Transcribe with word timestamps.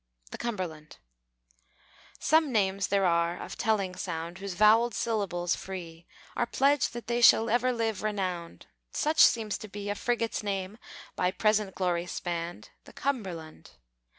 THE 0.31 0.39
CUMBERLAND 0.39 0.97
Some 2.17 2.51
names 2.51 2.87
there 2.87 3.05
are 3.05 3.39
of 3.39 3.55
telling 3.55 3.93
sound, 3.93 4.39
Whose 4.39 4.55
vowelled 4.55 4.95
syllables 4.95 5.55
free 5.55 6.07
Are 6.35 6.47
pledge 6.47 6.89
that 6.89 7.05
they 7.05 7.21
shall 7.21 7.51
ever 7.51 7.71
live 7.71 8.01
renowned; 8.01 8.65
Such 8.89 9.19
seems 9.19 9.59
to 9.59 9.67
be 9.67 9.91
A 9.91 9.93
Frigate's 9.93 10.41
name 10.41 10.79
(by 11.15 11.29
present 11.29 11.75
glory 11.75 12.07
spanned) 12.07 12.71
The 12.85 12.93
Cumberland. 12.93 13.73